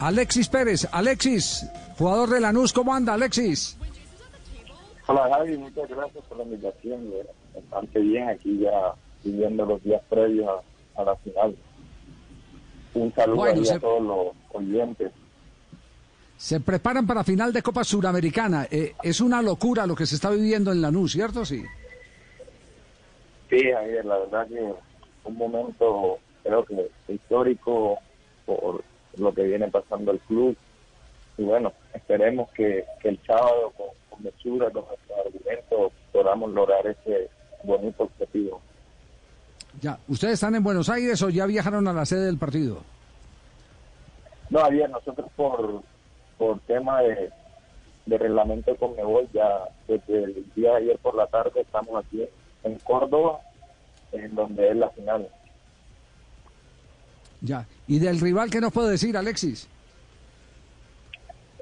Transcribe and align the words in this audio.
Alexis 0.00 0.48
Pérez. 0.48 0.88
Alexis, 0.92 1.66
jugador 1.98 2.30
de 2.30 2.40
Lanús, 2.40 2.72
¿cómo 2.72 2.94
anda 2.94 3.14
Alexis? 3.14 3.76
Hola 5.06 5.28
Javi, 5.34 5.58
muchas 5.58 5.88
gracias 5.88 6.24
por 6.24 6.38
la 6.38 6.44
invitación. 6.44 7.10
Bastante 7.54 8.00
bien 8.00 8.28
aquí 8.28 8.58
ya 8.60 8.94
viviendo 9.22 9.66
los 9.66 9.82
días 9.82 10.00
previos 10.08 10.48
a, 10.96 11.04
la 11.04 11.16
final. 11.16 11.54
Un 12.94 13.12
saludo 13.14 13.44
a 13.44 13.78
todos 13.78 14.02
los 14.02 14.26
oyentes. 14.54 15.12
Se 16.36 16.60
preparan 16.60 17.06
para 17.06 17.22
final 17.22 17.52
de 17.52 17.62
Copa 17.62 17.84
Suramericana. 17.84 18.66
Eh, 18.70 18.94
es 19.02 19.20
una 19.20 19.42
locura 19.42 19.86
lo 19.86 19.94
que 19.94 20.06
se 20.06 20.14
está 20.14 20.30
viviendo 20.30 20.72
en 20.72 20.80
Lanús, 20.80 21.12
¿cierto? 21.12 21.44
Sí. 21.44 21.62
Sí, 23.50 23.70
Javier, 23.70 24.06
la 24.06 24.18
verdad 24.18 24.48
que 24.48 24.72
un 25.24 25.36
momento 25.36 26.18
creo 26.42 26.64
que 26.64 26.90
histórico 27.08 27.98
por 28.46 28.82
lo 29.20 29.32
que 29.34 29.42
viene 29.44 29.68
pasando 29.68 30.12
el 30.12 30.18
club. 30.20 30.56
Y 31.38 31.44
bueno, 31.44 31.72
esperemos 31.94 32.50
que, 32.50 32.84
el 33.04 33.18
sábado 33.26 33.72
con, 33.76 33.86
con 34.08 34.22
mesura, 34.22 34.70
con 34.70 34.84
nuestros 34.86 35.18
argumentos, 35.26 35.92
podamos 36.12 36.50
lograr 36.50 36.86
ese 36.86 37.28
bonito 37.62 38.04
objetivo. 38.04 38.60
Ya, 39.80 39.98
¿ustedes 40.08 40.34
están 40.34 40.54
en 40.54 40.64
Buenos 40.64 40.88
Aires 40.88 41.22
o 41.22 41.30
ya 41.30 41.46
viajaron 41.46 41.86
a 41.88 41.92
la 41.92 42.04
sede 42.04 42.26
del 42.26 42.38
partido? 42.38 42.82
No, 44.50 44.64
ayer 44.64 44.90
nosotros 44.90 45.30
por, 45.36 45.82
por 46.36 46.58
tema 46.60 47.02
de, 47.02 47.30
de 48.06 48.18
reglamento 48.18 48.74
con 48.76 48.96
Mebol, 48.96 49.28
ya 49.32 49.68
desde 49.86 50.24
el 50.24 50.44
día 50.54 50.72
de 50.72 50.76
ayer 50.76 50.98
por 50.98 51.14
la 51.14 51.26
tarde 51.28 51.60
estamos 51.60 52.04
aquí 52.04 52.24
en 52.64 52.74
Córdoba, 52.80 53.40
en 54.12 54.34
donde 54.34 54.70
es 54.70 54.76
la 54.76 54.90
final. 54.90 55.28
Ya. 57.40 57.66
¿Y 57.86 57.98
del 57.98 58.20
rival 58.20 58.50
qué 58.50 58.60
nos 58.60 58.72
puede 58.72 58.90
decir, 58.90 59.16
Alexis? 59.16 59.68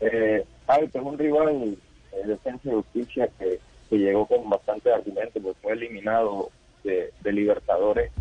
Eh, 0.01 0.45
es 0.69 0.95
un 0.95 1.19
rival 1.19 1.77
de 2.13 2.27
defensa 2.27 2.69
y 2.69 2.73
justicia 2.73 3.29
que, 3.39 3.59
llegó 3.91 4.27
con 4.27 4.51
bastante 4.51 4.93
argumentos, 4.93 5.43
pues 5.43 5.57
fue 5.63 5.73
eliminado 5.73 6.51
de, 6.85 7.11
Libertadores, 7.25 8.13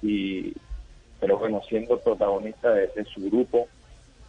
y 0.00 0.52
pero 1.20 1.38
bueno, 1.38 1.60
siendo 1.68 1.98
protagonista 1.98 2.70
de, 2.70 3.04
su 3.12 3.22
grupo, 3.28 3.66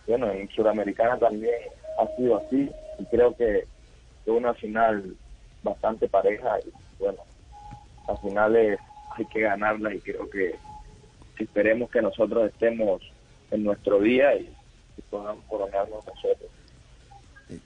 bueno, 0.07 0.31
en 0.31 0.49
Sudamericana 0.49 1.17
también 1.17 1.53
ha 1.99 2.15
sido 2.15 2.37
así, 2.37 2.69
y 2.99 3.05
creo 3.05 3.35
que 3.35 3.59
es 3.59 4.27
una 4.27 4.53
final 4.55 5.15
bastante 5.61 6.07
pareja, 6.07 6.59
y 6.65 6.71
bueno, 6.99 7.19
las 8.07 8.19
finales 8.21 8.79
hay 9.15 9.25
que 9.25 9.41
ganarla 9.41 9.93
y 9.93 9.99
creo 9.99 10.27
que 10.29 10.55
esperemos 11.37 11.89
que 11.89 12.01
nosotros 12.01 12.51
estemos 12.51 13.01
en 13.51 13.63
nuestro 13.63 13.99
día 13.99 14.35
y, 14.35 14.49
podamos 15.09 15.43
coronarnos 15.45 16.05
nosotros. 16.05 16.49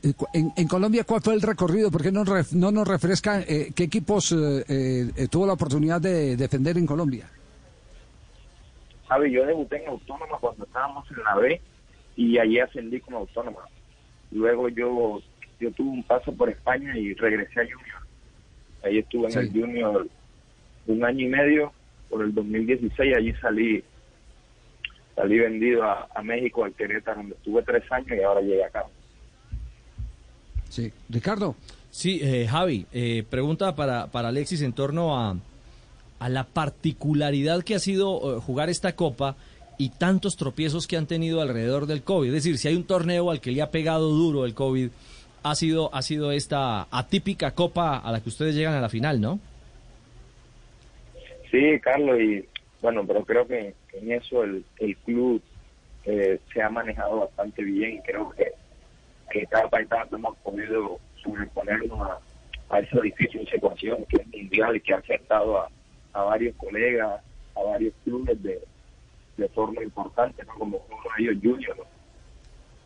Eh, 0.04 0.14
en, 0.34 0.68
Colombia, 0.68 1.04
¿cuál 1.04 1.22
fue 1.22 1.34
el 1.34 1.42
recorrido? 1.42 1.92
¿Por 1.92 2.02
qué 2.02 2.12
no, 2.12 2.24
no 2.26 2.72
nos 2.72 2.88
refrescan 2.88 3.44
eh, 3.48 3.72
qué 3.76 3.84
equipos 3.84 4.34
eh, 4.34 5.28
tuvo 5.30 5.46
la 5.46 5.54
oportunidad 5.54 6.02
de 6.02 6.36
defender 6.36 6.78
en 6.78 6.86
Colombia? 6.86 7.30
Javi, 9.08 9.32
yo 9.32 9.46
debuté 9.46 9.82
en 9.82 9.90
Autónoma 9.90 10.38
cuando 10.40 10.66
estábamos 10.66 11.10
en 11.12 11.24
la 11.24 11.36
B 11.36 11.62
y 12.16 12.38
allí 12.38 12.60
ascendí 12.60 13.00
como 13.00 13.20
Autónoma. 13.20 13.62
Luego 14.32 14.68
yo, 14.70 15.22
yo 15.60 15.72
tuve 15.72 15.90
un 15.90 16.04
paso 16.04 16.34
por 16.34 16.50
España 16.50 16.98
y 16.98 17.14
regresé 17.14 17.62
a 17.62 17.64
Junior. 17.64 18.02
Ahí 18.84 19.00
estuve 19.00 19.32
en 19.32 19.40
el 19.40 19.52
Junior 19.52 20.08
un 20.88 21.06
año 21.06 21.26
y 21.26 21.30
medio 21.30 21.72
por 22.10 22.24
el 22.24 22.34
2016, 22.34 23.16
allí 23.16 23.34
salí 23.42 23.84
salí 25.16 25.40
vendido 25.40 25.84
a, 25.84 26.22
México, 26.22 26.64
al 26.64 26.74
Querétaro, 26.74 27.18
donde 27.18 27.36
estuve 27.36 27.64
tres 27.64 27.92
años 27.92 28.10
y 28.12 28.22
ahora 28.22 28.42
llegué 28.42 28.64
acá. 28.64 28.86
Sí, 30.70 30.92
Ricardo. 31.10 31.56
Sí, 31.90 32.20
eh, 32.22 32.46
Javi, 32.48 32.86
eh, 32.94 33.24
pregunta 33.28 33.76
para, 33.76 34.08
para 34.08 34.28
Alexis 34.28 34.62
en 34.62 34.74
torno 34.74 35.18
a, 35.18 35.36
a 36.20 36.30
la 36.30 36.44
particularidad 36.44 37.64
que 37.64 37.74
ha 37.74 37.80
sido 37.80 38.38
eh, 38.38 38.42
jugar 38.42 38.70
esta 38.70 38.96
copa 38.96 39.36
y 39.80 39.90
tantos 39.90 40.38
tropiezos 40.38 40.86
que 40.86 40.98
han 40.98 41.08
tenido 41.08 41.42
alrededor 41.42 41.88
del 41.88 42.04
COVID. 42.04 42.28
Es 42.28 42.34
decir, 42.34 42.58
si 42.60 42.68
hay 42.68 42.76
un 42.76 42.84
torneo 42.84 43.32
al 43.32 43.42
que 43.42 43.52
le 43.52 43.62
ha 43.62 43.72
pegado 43.72 44.10
duro 44.10 44.46
el 44.46 44.54
COVID, 44.54 44.90
ha 45.44 45.56
sido, 45.56 45.94
ha 45.96 46.02
sido 46.02 46.32
esta 46.32 46.88
atípica 46.92 47.52
copa 47.52 47.98
a 47.98 48.12
la 48.12 48.22
que 48.22 48.30
ustedes 48.30 48.56
llegan 48.56 48.74
a 48.74 48.82
la 48.82 48.90
final, 48.90 49.22
¿no? 49.22 49.40
Sí, 51.58 51.80
Carlos, 51.80 52.20
y 52.20 52.46
bueno, 52.84 53.04
pero 53.08 53.26
creo 53.26 53.48
que 53.48 53.74
en 53.94 54.12
eso 54.12 54.44
el, 54.44 54.64
el 54.78 54.96
club 54.98 55.42
eh, 56.06 56.40
se 56.54 56.62
ha 56.62 56.70
manejado 56.70 57.22
bastante 57.22 57.64
bien 57.64 57.96
y 57.96 58.02
creo 58.02 58.30
que, 58.30 58.52
que 59.32 59.42
etapa 59.42 59.80
a 59.80 60.08
hemos 60.12 60.38
podido 60.38 61.00
sobreponernos 61.24 62.00
a, 62.00 62.20
a 62.70 62.80
esa 62.80 63.02
difícil 63.02 63.50
situación 63.50 64.06
que 64.08 64.18
es 64.18 64.28
mundial 64.28 64.76
y 64.76 64.82
que 64.82 64.94
ha 64.94 64.98
afectado 64.98 65.58
a, 65.58 65.70
a 66.14 66.24
varios 66.26 66.56
colegas, 66.58 67.24
a 67.56 67.64
varios 67.64 67.96
clubes 68.04 68.44
de, 68.44 68.62
de 69.38 69.50
forma 69.50 69.82
importante, 69.82 70.44
¿no? 70.46 70.54
como 70.54 70.78
uno 70.78 70.98
de 71.18 71.24
ellos 71.24 71.38
Junior. 71.42 71.88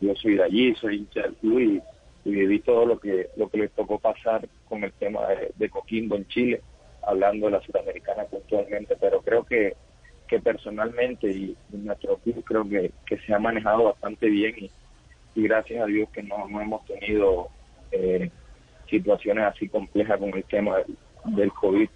Yo 0.00 0.14
soy 0.14 0.36
de 0.36 0.44
allí, 0.44 0.74
soy 0.76 0.96
hincha 0.96 1.20
del 1.20 1.34
club 1.34 1.60
y, 1.60 1.82
viví 2.24 2.60
todo 2.60 2.86
lo 2.86 3.00
que 3.00 3.30
lo 3.36 3.48
que 3.48 3.58
les 3.58 3.72
tocó 3.72 3.98
pasar 3.98 4.48
con 4.68 4.84
el 4.84 4.92
tema 4.92 5.22
de 5.56 5.68
Coquimbo 5.68 6.14
en 6.14 6.26
Chile 6.28 6.62
hablando 7.06 7.46
de 7.46 7.52
la 7.52 7.62
sudamericana 7.62 8.24
puntualmente, 8.24 8.96
pero 9.00 9.20
creo 9.22 9.44
que, 9.44 9.74
que 10.28 10.40
personalmente 10.40 11.30
y, 11.30 11.56
nuestro 11.70 12.16
club 12.18 12.44
creo 12.44 12.68
que, 12.68 12.92
que, 13.06 13.18
se 13.18 13.34
ha 13.34 13.38
manejado 13.38 13.84
bastante 13.84 14.28
bien 14.28 14.54
y, 14.58 14.70
y 15.34 15.42
gracias 15.42 15.82
a 15.82 15.86
Dios 15.86 16.08
que 16.10 16.22
no, 16.22 16.48
no 16.48 16.60
hemos 16.60 16.84
tenido 16.86 17.48
eh, 17.90 18.30
situaciones 18.88 19.44
así 19.44 19.68
complejas 19.68 20.18
con 20.18 20.34
el 20.34 20.44
tema 20.44 20.78
del, 20.78 20.96
del 21.36 21.52
COVID. 21.52 21.88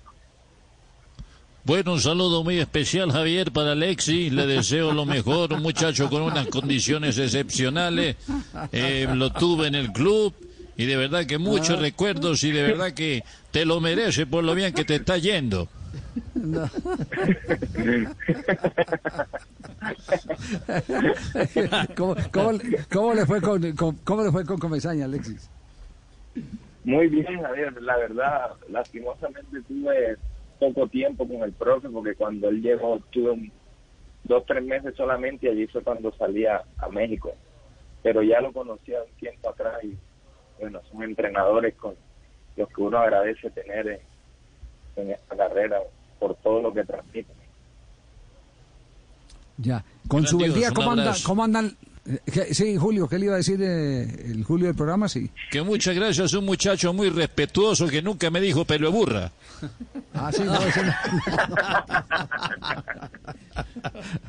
Bueno, 1.64 1.94
un 1.94 2.00
saludo 2.00 2.44
muy 2.44 2.60
especial, 2.60 3.10
Javier, 3.10 3.50
para 3.50 3.72
Alexi. 3.72 4.30
Le 4.30 4.46
deseo 4.46 4.92
lo 4.92 5.04
mejor, 5.04 5.52
un 5.52 5.62
muchacho 5.62 6.08
con 6.08 6.22
unas 6.22 6.46
condiciones 6.46 7.18
excepcionales. 7.18 8.16
Eh, 8.70 9.08
lo 9.12 9.32
tuve 9.32 9.66
en 9.66 9.74
el 9.74 9.90
club 9.90 10.32
y 10.76 10.86
de 10.86 10.96
verdad 10.96 11.26
que 11.26 11.38
muchos 11.38 11.78
ah. 11.78 11.80
recuerdos 11.80 12.44
y 12.44 12.52
de 12.52 12.62
verdad 12.62 12.92
que 12.92 13.24
te 13.50 13.64
lo 13.64 13.80
merece 13.80 14.26
por 14.26 14.44
lo 14.44 14.54
bien 14.54 14.74
que 14.74 14.84
te 14.84 14.94
está 14.96 15.16
yendo. 15.18 15.68
¿Cómo, 21.96 22.14
le 23.14 23.26
fue 23.26 23.40
con, 23.40 23.72
cómo 24.04 24.22
le 24.22 24.30
fue 24.30 24.44
con 24.44 24.58
Comesaña, 24.58 25.06
Alexis? 25.06 25.50
Muy 26.84 27.08
bien, 27.08 27.42
Javier. 27.42 27.82
La 27.82 27.96
verdad, 27.96 28.50
lastimosamente 28.68 29.62
tuve 29.66 30.16
poco 30.58 30.86
tiempo 30.88 31.26
con 31.26 31.42
el 31.42 31.52
profe 31.52 31.88
porque 31.88 32.14
cuando 32.14 32.48
él 32.48 32.62
llegó 32.62 33.00
tuve 33.10 33.50
dos, 34.24 34.44
tres 34.46 34.64
meses 34.64 34.94
solamente 34.96 35.46
y 35.46 35.50
allí 35.50 35.66
fue 35.66 35.82
cuando 35.82 36.12
salía 36.16 36.62
a 36.78 36.88
México. 36.88 37.34
Pero 38.02 38.22
ya 38.22 38.40
lo 38.40 38.52
conocía 38.52 39.02
un 39.02 39.10
tiempo 39.18 39.50
atrás 39.50 39.82
y 39.82 39.96
bueno, 40.60 40.80
son 40.90 41.02
entrenadores 41.02 41.74
con 41.74 41.94
los 42.56 42.68
que 42.68 42.80
uno 42.80 42.98
agradece 42.98 43.50
tener 43.50 44.00
en, 44.96 45.10
esta 45.10 45.36
carrera 45.36 45.78
por 46.18 46.34
todo 46.36 46.62
lo 46.62 46.72
que 46.72 46.84
transmiten. 46.84 47.36
Ya, 49.58 49.84
con 50.08 50.26
su 50.26 50.38
día, 50.38 50.70
¿cómo, 50.72 50.92
anda, 50.92 51.14
¿cómo 51.24 51.44
andan? 51.44 51.76
Eh, 52.06 52.54
sí, 52.54 52.76
Julio, 52.76 53.08
¿qué 53.08 53.18
le 53.18 53.26
iba 53.26 53.34
a 53.34 53.38
decir 53.38 53.60
eh, 53.60 54.02
el 54.26 54.44
Julio 54.44 54.66
del 54.66 54.76
programa? 54.76 55.08
Sí. 55.08 55.30
Que 55.50 55.62
muchas 55.62 55.94
gracias, 55.94 56.32
un 56.34 56.44
muchacho 56.44 56.92
muy 56.92 57.10
respetuoso 57.10 57.88
que 57.88 58.00
nunca 58.00 58.30
me 58.30 58.40
dijo 58.40 58.64
pelo 58.64 58.90
de 58.90 58.96
burra. 58.96 59.32
Ah, 60.18 60.32
sí, 60.32 60.44
no, 60.44 60.54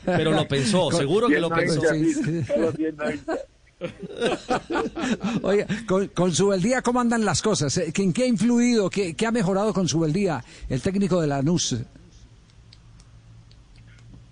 Pero 0.03 0.31
lo 0.31 0.45
pensó, 0.45 0.91
seguro 0.91 1.29
que 1.29 1.39
lo 1.39 1.49
pensó. 1.49 1.81
Oye, 5.43 5.67
con, 5.87 6.31
su 6.31 6.43
Subeldía, 6.43 6.81
¿cómo 6.81 6.99
andan 6.99 7.23
las 7.23 7.41
cosas? 7.41 7.77
Eh, 7.77 7.93
¿En 7.95 8.11
qué 8.11 8.23
ha 8.23 8.27
influido, 8.27 8.89
qué, 8.89 9.15
ha 9.25 9.31
mejorado 9.31 9.73
con 9.73 9.87
Subeldía, 9.87 10.43
el 10.69 10.81
técnico 10.81 11.21
de 11.21 11.27
la 11.27 11.41
NUS? 11.41 11.85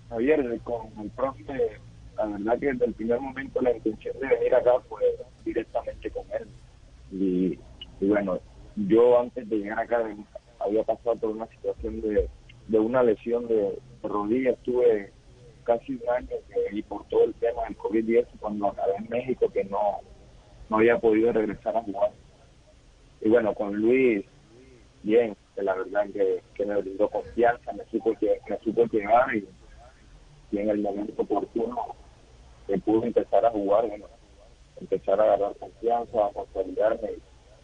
Javier, 0.08 0.60
con 0.64 0.86
el 1.00 1.10
profe, 1.10 1.78
la 2.16 2.26
verdad 2.26 2.58
que 2.58 2.66
desde 2.72 2.86
el 2.86 2.94
primer 2.94 3.20
momento 3.20 3.60
la 3.60 3.76
intención 3.76 4.18
de 4.20 4.26
venir 4.26 4.54
acá 4.54 4.72
fue 4.88 5.02
directamente 5.44 6.10
con 6.10 6.24
él. 6.32 6.48
Y, 7.12 7.58
bueno, 8.04 8.40
yo 8.74 9.20
antes 9.20 9.48
de 9.48 9.58
llegar 9.58 9.78
acá 9.78 10.02
había 10.58 10.82
pasado 10.82 11.16
por 11.16 11.30
una 11.30 11.46
situación 11.46 12.00
de, 12.00 12.28
de 12.66 12.78
una 12.78 13.02
lesión 13.02 13.46
de 13.46 13.78
rodilla, 14.02 14.50
estuve 14.50 15.12
casi 15.66 15.94
un 15.94 16.08
año 16.08 16.28
y 16.70 16.82
por 16.82 17.06
todo 17.08 17.24
el 17.24 17.34
tema 17.34 17.64
del 17.64 17.76
COVID-19 17.76 18.26
cuando 18.40 18.68
acabé 18.68 18.96
en 18.96 19.08
México 19.08 19.50
que 19.52 19.64
no, 19.64 20.00
no 20.70 20.76
había 20.76 20.98
podido 20.98 21.32
regresar 21.32 21.76
a 21.76 21.82
jugar. 21.82 22.12
Y 23.20 23.28
bueno, 23.28 23.52
con 23.54 23.74
Luis, 23.74 24.24
bien, 25.02 25.36
que 25.54 25.62
la 25.62 25.74
verdad 25.74 26.06
que, 26.12 26.42
que 26.54 26.64
me 26.64 26.76
brindó 26.76 27.08
confianza, 27.08 27.72
me 27.72 27.84
supo, 27.86 28.14
que, 28.18 28.40
me 28.48 28.58
supo 28.58 28.84
llevar 28.86 29.34
y, 29.34 29.48
y 30.52 30.58
en 30.58 30.70
el 30.70 30.78
momento 30.78 31.22
oportuno 31.22 31.76
que 32.66 32.78
pude 32.78 33.08
empezar 33.08 33.44
a 33.44 33.50
jugar, 33.50 33.88
bueno, 33.88 34.06
empezar 34.80 35.20
a 35.20 35.24
agarrar 35.24 35.56
confianza, 35.56 36.26
a 36.26 36.32
consolidarme 36.32 37.10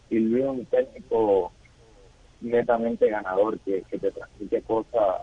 y 0.09 0.19
luego 0.19 0.51
un 0.51 0.65
técnico 0.65 1.51
netamente 2.41 3.09
ganador 3.09 3.59
que, 3.59 3.83
que 3.83 3.97
te 3.97 4.11
transmite 4.11 4.61
cosas 4.63 5.21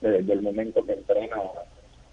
desde 0.00 0.32
el 0.32 0.42
momento 0.42 0.84
que 0.84 0.92
entrena, 0.92 1.36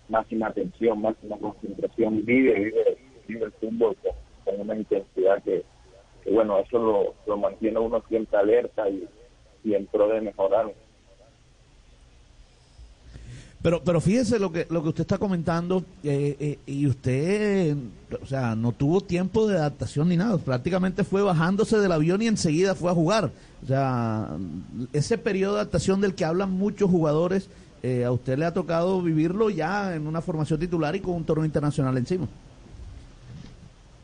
máxima 0.09 0.47
atención, 0.47 1.01
máxima 1.01 1.37
concentración, 1.37 2.25
vive, 2.25 2.53
vive, 2.53 2.97
vive 3.27 3.45
el 3.45 3.51
fútbol 3.53 3.95
con, 4.03 4.59
una 4.59 4.75
intensidad 4.75 5.41
que, 5.43 5.63
bueno, 6.31 6.59
eso 6.59 6.77
lo, 6.77 7.13
lo 7.25 7.37
mantiene 7.37 7.79
uno 7.79 8.03
siempre 8.07 8.37
alerta 8.37 8.89
y, 8.89 9.07
y 9.63 9.73
en 9.73 9.85
pro 9.87 10.07
de 10.07 10.21
mejorar 10.21 10.71
pero, 13.63 13.81
pero 13.81 14.01
fíjese 14.01 14.39
lo 14.39 14.51
que, 14.51 14.67
lo 14.69 14.83
que 14.83 14.89
usted 14.89 15.03
está 15.03 15.17
comentando, 15.17 15.85
eh, 16.03 16.35
eh, 16.37 16.59
y 16.65 16.85
usted, 16.85 17.77
o 18.21 18.25
sea, 18.25 18.57
no 18.57 18.73
tuvo 18.73 18.99
tiempo 18.99 19.47
de 19.47 19.55
adaptación 19.55 20.09
ni 20.09 20.17
nada, 20.17 20.37
prácticamente 20.37 21.05
fue 21.05 21.21
bajándose 21.21 21.77
del 21.77 21.93
avión 21.93 22.21
y 22.21 22.27
enseguida 22.27 22.75
fue 22.75 22.91
a 22.91 22.93
jugar. 22.93 23.31
O 23.63 23.65
sea, 23.65 24.31
ese 24.91 25.17
periodo 25.17 25.53
de 25.53 25.61
adaptación 25.61 26.01
del 26.01 26.13
que 26.13 26.25
hablan 26.25 26.51
muchos 26.51 26.91
jugadores, 26.91 27.47
eh, 27.83 28.05
a 28.05 28.11
usted 28.11 28.37
le 28.37 28.45
ha 28.45 28.53
tocado 28.53 29.01
vivirlo 29.01 29.49
ya 29.49 29.93
en 29.93 30.07
una 30.07 30.21
formación 30.21 30.57
titular 30.57 30.95
y 30.95 31.01
con 31.01 31.15
un 31.15 31.25
torneo 31.25 31.45
internacional 31.45 31.97
encima. 31.97 32.27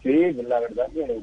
Sí, 0.04 0.34
la 0.34 0.60
verdad 0.60 0.88
que, 0.94 1.22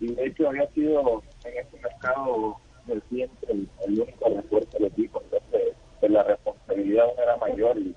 y 0.00 0.14
de 0.14 0.26
hecho 0.26 0.48
había 0.48 0.66
sido 0.70 1.22
en 1.44 1.58
este 1.58 1.78
mercado 1.80 2.56
reciente 2.86 3.52
el, 3.52 3.68
el 3.86 4.00
único 4.00 4.28
refuerzo 4.28 4.78
del 4.78 4.86
equipo, 4.86 5.22
entonces 5.22 5.74
pues, 6.00 6.12
la 6.12 6.22
responsabilidad 6.22 7.06
era 7.22 7.36
mayor 7.36 7.78
y 7.78 7.94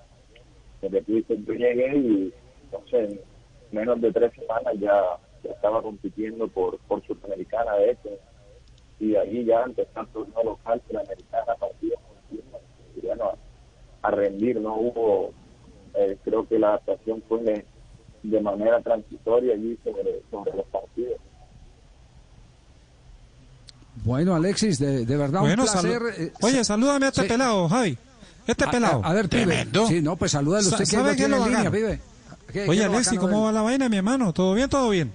desde 0.81 1.01
que 1.03 1.23
yo 1.45 1.53
llegué 1.53 1.97
y 1.97 2.33
entonces 2.63 3.11
en 3.11 3.19
menos 3.71 4.01
de 4.01 4.11
tres 4.11 4.33
semanas 4.33 4.73
ya, 4.79 5.01
estaba 5.43 5.81
compitiendo 5.81 6.49
por, 6.49 6.77
por 6.79 7.01
Sudamericana 7.07 7.73
de 7.75 7.91
hecho 7.91 8.09
y 8.99 9.15
ahí 9.15 9.45
ya 9.45 9.63
empezó 9.63 10.01
el 10.01 10.07
torneo 10.07 10.43
local 10.43 10.81
y 11.81 13.05
bueno 13.05 13.31
a, 14.01 14.08
rendir 14.19 14.60
no 14.60 14.75
hubo 14.75 15.31
eh, 15.95 16.18
creo 16.24 16.48
que 16.48 16.60
la 16.60 16.69
adaptación 16.69 17.24
fue 17.27 17.42
de, 17.44 18.42
manera 18.42 18.81
transitoria 18.81 19.54
allí 19.54 19.77
sobre, 19.83 20.21
sobre 20.30 20.56
los 20.56 20.66
partidos 20.68 21.19
bueno, 24.04 24.36
Alexis, 24.36 24.80
de, 24.80 25.06
verdad 25.06 25.44
un 25.44 25.54
placer. 25.56 26.01
Eh, 26.18 26.31
Oye, 26.42 26.63
salúdame 26.63 27.07
a 27.07 27.10
este 27.10 27.24
pelado, 27.24 27.68
Javi. 27.68 27.98
Este 28.48 28.68
pelado. 28.68 29.01
A, 29.04 29.13
ver, 29.13 29.30
pibe. 29.30 29.68
Sí, 29.88 30.01
no, 30.01 30.16
pues 30.16 30.31
salúdalo 30.31 30.68
usted 30.68 30.80
que 30.80 30.86
¿Sabe 30.86 31.15
qué 31.15 31.27
lo 31.27 31.45
en 31.45 31.54
línea, 31.54 31.69
pibe? 31.72 32.00
Oye, 32.68 32.86
Alexis, 32.86 33.19
¿cómo 33.19 33.44
va 33.44 33.51
la 33.51 33.62
vaina, 33.62 33.89
mi 33.89 33.98
hermano? 33.98 34.33
¿Todo 34.33 34.54
bien, 34.54 34.69
todo 34.69 34.89
bien? 34.89 35.12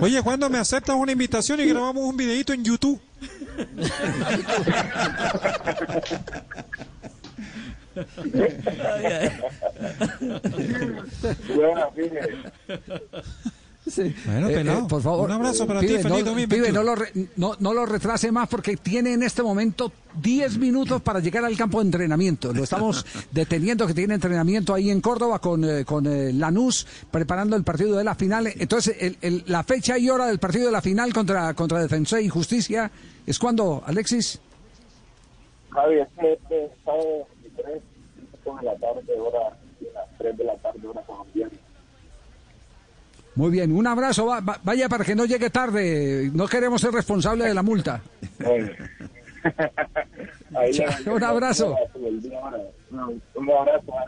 Oye, 0.00 0.22
¿cuándo 0.22 0.50
me 0.50 0.58
aceptas 0.58 0.96
una 0.96 1.12
invitación 1.12 1.60
y 1.60 1.66
grabamos 1.66 2.02
un 2.02 2.16
videito 2.16 2.52
en 2.52 2.64
YouTube? 2.64 3.00
bueno, 11.54 11.92
bueno, 14.26 14.48
eh, 14.48 14.60
eh, 14.60 14.84
por 14.88 15.02
favor, 15.02 15.26
un 15.26 15.32
abrazo 15.32 15.66
para 15.66 15.80
ti, 15.80 15.88
feliz 15.98 16.24
no, 16.72 16.82
lo 16.84 16.94
no, 17.36 17.56
no, 17.58 17.74
lo 17.74 17.84
retrase 17.84 18.30
más 18.30 18.48
porque 18.48 18.76
tiene 18.76 19.12
en 19.12 19.24
este 19.24 19.42
momento 19.42 19.92
10 20.20 20.58
minutos 20.58 21.02
para 21.02 21.18
llegar 21.18 21.44
al 21.44 21.56
campo 21.56 21.80
de 21.80 21.86
entrenamiento. 21.86 22.52
Lo 22.52 22.62
estamos 22.62 23.04
deteniendo, 23.32 23.86
que 23.86 23.94
tiene 23.94 24.14
entrenamiento 24.14 24.72
ahí 24.72 24.90
en 24.90 25.00
Córdoba 25.00 25.40
con, 25.40 25.64
eh, 25.64 25.84
con 25.84 26.04
Lanús, 26.38 26.86
preparando 27.10 27.56
el 27.56 27.64
partido 27.64 27.96
de 27.96 28.04
la 28.04 28.14
final. 28.14 28.46
Entonces, 28.56 29.16
el, 29.20 29.42
la 29.46 29.64
fecha 29.64 29.98
y 29.98 30.08
hora 30.08 30.26
del 30.26 30.38
partido 30.38 30.66
de 30.66 30.72
la 30.72 30.82
final 30.82 31.12
contra, 31.12 31.52
contra 31.54 31.80
Defensa 31.80 32.20
y 32.20 32.28
Justicia 32.28 32.90
es 33.26 33.38
cuando, 33.38 33.82
Alexis. 33.84 34.40
Javi, 35.70 35.98
este, 35.98 36.34
este 36.34 36.70
sábado 36.84 37.26
23 37.42 37.82
de 38.44 38.62
la 38.62 38.76
tarde, 38.76 39.20
hora, 39.20 39.56
3 40.18 40.36
de 40.36 40.44
la 40.44 40.56
tarde, 40.58 40.86
hora 40.86 41.02
colombiana. 41.02 41.52
Muy 43.34 43.50
bien, 43.50 43.72
un 43.72 43.86
abrazo, 43.86 44.28
vaya 44.62 44.88
para 44.88 45.04
que 45.04 45.14
no 45.14 45.24
llegue 45.24 45.48
tarde, 45.48 46.30
no 46.34 46.46
queremos 46.46 46.80
ser 46.80 46.92
responsables 46.92 47.48
de 47.48 47.54
la 47.54 47.62
multa. 47.62 48.02
un 51.06 51.22
abrazo. 51.24 51.76
Un 53.34 53.50
abrazo. 53.50 54.06